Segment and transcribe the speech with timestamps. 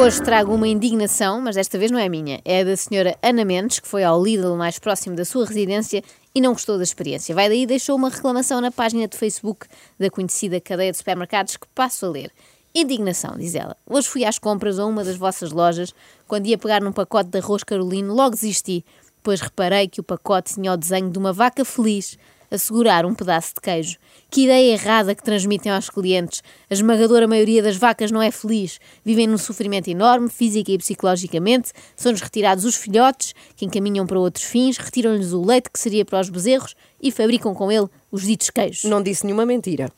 [0.00, 2.40] Hoje trago uma indignação, mas desta vez não é minha.
[2.42, 6.02] É da senhora Ana Mendes, que foi ao Lidl mais próximo da sua residência
[6.34, 7.34] e não gostou da experiência.
[7.34, 9.66] Vai daí e deixou uma reclamação na página de Facebook
[9.98, 12.32] da conhecida cadeia de supermercados que passo a ler.
[12.74, 13.76] Indignação, diz ela.
[13.86, 15.92] Hoje fui às compras a uma das vossas lojas.
[16.26, 18.82] Quando ia pegar num pacote de arroz carolino, logo desisti,
[19.22, 22.16] pois reparei que o pacote tinha o desenho de uma vaca feliz
[22.50, 23.96] a segurar um pedaço de queijo.
[24.30, 26.42] Que ideia errada que transmitem aos clientes.
[26.68, 28.78] A esmagadora maioria das vacas não é feliz.
[29.04, 31.72] Vivem num sofrimento enorme, física e psicologicamente.
[31.96, 36.20] São-lhes retirados os filhotes, que encaminham para outros fins, retiram-lhes o leite que seria para
[36.20, 38.84] os bezerros e fabricam com ele os ditos queijos.
[38.84, 39.88] Não disse nenhuma mentira.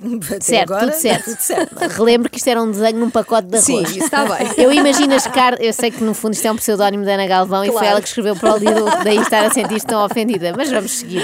[0.40, 1.24] certo, agora, tudo certo.
[1.24, 1.78] tudo certo.
[1.78, 3.64] Relembro que isto era um desenho num pacote de arroz.
[3.64, 4.48] Sim, isso está bem.
[4.58, 5.64] Eu imagino as cartas.
[5.66, 7.86] Eu sei que no fundo isto é um pseudónimo da Ana Galvão e foi Claro.
[7.88, 10.52] ela que escreveu para o Lidl, daí estar a sentir-se tão ofendida.
[10.56, 11.22] Mas vamos seguir.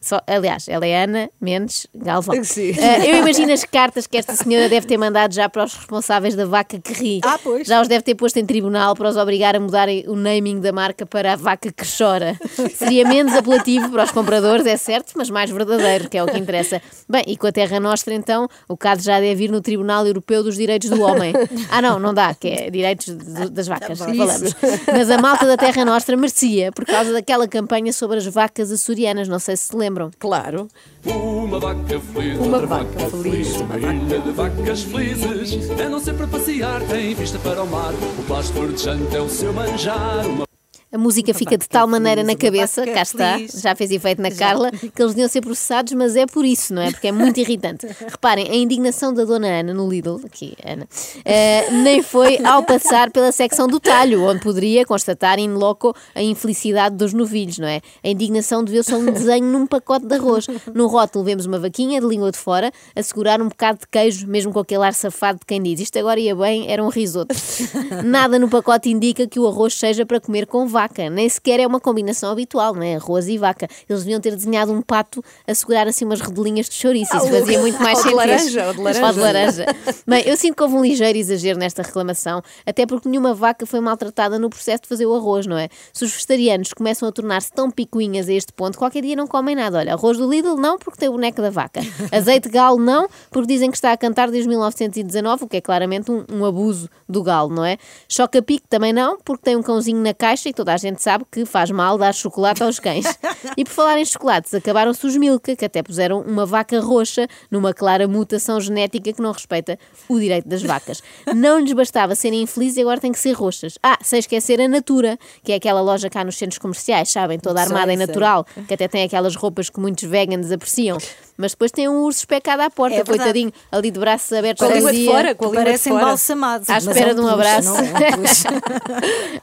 [0.00, 2.42] Só, aliás, ela é Ana Mendes Galvão.
[2.42, 2.72] Sim.
[2.80, 6.34] Ah, eu imagino as cartas que esta senhora deve ter mandado já para os responsáveis
[6.34, 7.20] da vaca que ri.
[7.24, 7.68] Ah, pois.
[7.68, 10.72] Já os deve ter posto em tribunal para os obrigar a mudarem o naming da
[10.72, 12.36] marca para a vaca que chora.
[12.74, 16.38] Seria menos apelativo para os compradores, é certo, mas mais verdadeiro, que é o que
[16.38, 16.80] interessa.
[17.08, 20.42] Bem, e com a Terra Nostra, então, o caso já deve ir no Tribunal Europeu
[20.42, 21.32] dos Direitos do Homem.
[21.70, 24.54] Ah, não, não dá, que é direitos de- das vacas, Tá falamos.
[24.86, 29.28] Mas a malta da Terra Nostra merecia, por causa daquela campanha sobre as vacas açorianas,
[29.28, 30.10] não sei se se lembram.
[30.18, 30.68] Claro.
[31.04, 35.70] Uma vaca feliz, Uma outra vaca vaca, feliz, feliz, uma ilha de vacas felizes.
[35.78, 37.92] É não sempre para passear, tem vista para o mar.
[38.18, 40.26] O pasto verdejante é o seu manjar.
[40.26, 40.44] Uma
[40.92, 44.70] A música fica de tal maneira na cabeça, cá está, já fez efeito na Carla,
[44.70, 46.90] que eles deviam ser processados, mas é por isso, não é?
[46.90, 47.86] Porque é muito irritante.
[48.06, 50.86] Reparem, a indignação da dona Ana no Lidl, aqui, Ana,
[51.24, 56.22] eh, nem foi ao passar pela secção do talho, onde poderia constatar in loco a
[56.22, 57.80] infelicidade dos novilhos, não é?
[58.04, 60.46] A indignação deveu-se a um desenho num pacote de arroz.
[60.74, 64.26] No rótulo vemos uma vaquinha de língua de fora a segurar um bocado de queijo,
[64.26, 67.34] mesmo com aquele ar safado de quem diz isto agora ia bem, era um risoto.
[68.04, 71.66] Nada no pacote indica que o arroz seja para comer com vaca, nem sequer é
[71.66, 72.96] uma combinação habitual, não é?
[72.96, 73.68] Arroz e vaca.
[73.88, 77.58] Eles deviam ter desenhado um pato a segurar assim umas rodelinhas de chouriço, isso fazia
[77.58, 78.16] muito mais ou de sentido.
[78.16, 79.06] laranja, ou de laranja.
[79.06, 79.66] Ou de laranja.
[80.06, 83.80] Bem, eu sinto que houve um ligeiro exagero nesta reclamação, até porque nenhuma vaca foi
[83.80, 85.68] maltratada no processo de fazer o arroz, não é?
[85.92, 89.54] Se os vegetarianos começam a tornar-se tão picuinhas a este ponto, qualquer dia não comem
[89.54, 89.78] nada.
[89.78, 91.80] Olha, arroz do Lidl não, porque tem o boneco da vaca.
[92.10, 95.60] Azeite de galo não, porque dizem que está a cantar desde 1919, o que é
[95.60, 97.76] claramente um, um abuso do galo, não é?
[98.08, 101.44] Choca-pique também não, porque tem um cãozinho na caixa e toda a gente sabe que
[101.44, 103.06] faz mal dar chocolate aos cães.
[103.56, 107.74] E por falar em chocolates, acabaram-se os Milka, que até puseram uma vaca roxa numa
[107.74, 109.78] clara mutação genética que não respeita
[110.08, 111.02] o direito das vacas.
[111.34, 113.78] Não lhes bastava serem infelizes e agora têm que ser roxas.
[113.82, 117.60] Ah, sem esquecer a Natura, que é aquela loja cá nos centros comerciais, sabem, toda
[117.60, 118.06] armada em sei.
[118.06, 120.98] natural, que até tem aquelas roupas que muitos vegans apreciam.
[121.36, 124.72] Mas depois tem um urso especado à porta, É coitadinho, ali de braços abertos Com
[124.72, 126.02] a língua de fora, com a língua de Parece fora.
[126.02, 126.64] embalsamado.
[126.68, 127.68] À espera é um de um abraço.
[127.68, 127.92] não é um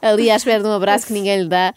[0.02, 1.74] ali à espera de um abraço que ninguém lhe dá,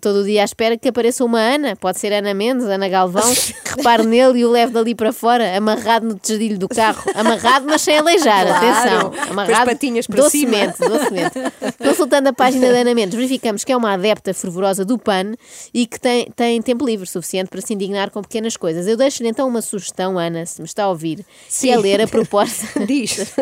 [0.00, 3.22] todo o dia à espera que apareça uma Ana, pode ser Ana Mendes, Ana Galvão,
[3.34, 7.66] que repare nele e o leve dali para fora, amarrado no tejadilho do carro, amarrado
[7.68, 11.32] mas sem aleijar, Claro, atenção, amarrado patinhas para docemente, docemente.
[11.78, 15.34] Consultando a página da Ana Mendes, verificamos que é uma adepta fervorosa do PAN
[15.72, 18.86] e que tem, tem tempo livre suficiente para se indignar com pequenas coisas.
[18.86, 21.24] Eu deixo-lhe então uma sugestão, Ana, se me está a ouvir,
[21.60, 23.32] que é ler a proposta Diz.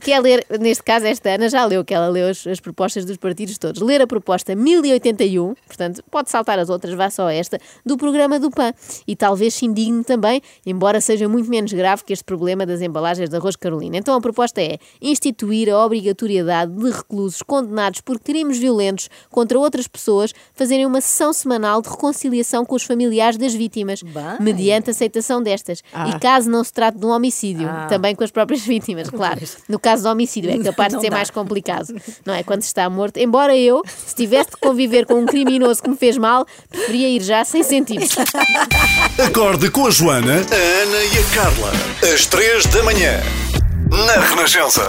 [0.00, 3.04] que é ler, neste caso esta Ana já leu, que ela leu as, as propostas
[3.04, 7.58] dos partidos todos, ler a proposta 1081, portanto pode saltar as outras, vá só esta,
[7.84, 8.72] do programa do PAN
[9.06, 13.28] e talvez se indigne também, embora seja muito menos grave que este problema das embalagens
[13.28, 13.96] de arroz carolina.
[13.96, 19.86] Então a proposta é instituir a obrigatoriedade de reclusos condenados por crimes violentos contra outras
[19.86, 24.12] pessoas fazerem uma sessão semanal de reconciliação com os familiares das vítimas, Bem.
[24.40, 25.82] mediante aceitação destas.
[25.92, 26.08] Ah.
[26.08, 27.86] E caso não se trate de um homicídio, Ah.
[27.88, 29.40] também com as próprias vítimas, claro.
[29.68, 31.16] No caso do homicídio é capaz de Não ser dá.
[31.16, 31.94] mais complicado,
[32.26, 32.42] não é?
[32.42, 33.16] Quando se está morto.
[33.18, 37.22] Embora eu, se tivesse de conviver com um criminoso que me fez mal, preferia ir
[37.22, 38.04] já sem sentido.
[39.24, 41.72] Acorde com a Joana, a Ana e a Carla.
[42.14, 43.20] Às três da manhã.
[43.90, 44.86] Na Renascença.